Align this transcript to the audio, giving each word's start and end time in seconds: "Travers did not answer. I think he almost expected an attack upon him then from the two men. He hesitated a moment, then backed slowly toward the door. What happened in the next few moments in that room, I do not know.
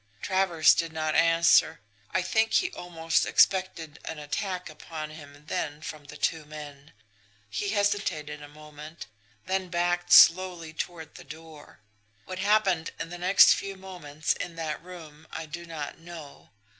"Travers 0.23 0.73
did 0.73 0.91
not 0.91 1.13
answer. 1.13 1.79
I 2.09 2.23
think 2.23 2.53
he 2.53 2.71
almost 2.71 3.23
expected 3.23 3.99
an 4.05 4.17
attack 4.17 4.67
upon 4.67 5.11
him 5.11 5.45
then 5.45 5.79
from 5.83 6.05
the 6.05 6.17
two 6.17 6.43
men. 6.43 6.93
He 7.51 7.69
hesitated 7.69 8.41
a 8.41 8.47
moment, 8.47 9.05
then 9.45 9.69
backed 9.69 10.11
slowly 10.11 10.73
toward 10.73 11.13
the 11.13 11.23
door. 11.23 11.81
What 12.25 12.39
happened 12.39 12.89
in 12.99 13.09
the 13.09 13.19
next 13.19 13.53
few 13.53 13.77
moments 13.77 14.33
in 14.33 14.55
that 14.55 14.81
room, 14.81 15.27
I 15.31 15.45
do 15.45 15.67
not 15.67 15.99
know. 15.99 16.49